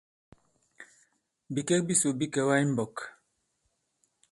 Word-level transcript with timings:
Bikek 1.53 1.81
bisò 1.87 2.09
bi 2.19 2.25
kɛ̀wà 2.33 2.55
i 2.63 2.65
mbɔk. 2.71 2.95